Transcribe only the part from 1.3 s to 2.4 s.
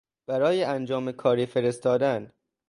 فرستادن